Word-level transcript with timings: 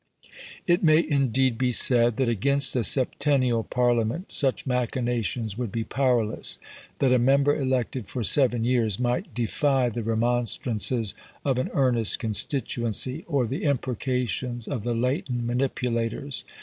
It 0.65 0.83
may 0.83 1.07
indeed 1.07 1.59
be 1.59 1.71
said 1.71 2.17
that 2.17 2.27
against 2.27 2.75
a 2.75 2.83
septennial 2.83 3.61
Parliament 3.63 4.31
such 4.31 4.65
machinations 4.65 5.59
would 5.59 5.71
be 5.71 5.83
powerless; 5.83 6.57
that 6.97 7.13
a 7.13 7.19
member 7.19 7.55
elected 7.55 8.07
for 8.07 8.23
seven 8.23 8.63
years 8.63 8.99
might 8.99 9.35
defy 9.35 9.89
the 9.89 10.01
remonstrances 10.01 11.13
of 11.45 11.59
an 11.59 11.69
earnest 11.75 12.17
constituency, 12.17 13.25
or 13.27 13.45
the 13.45 13.61
imprecations 13.63 14.67
of 14.67 14.81
the 14.81 14.95
latent 14.95 15.43
manipulators. 15.43 16.45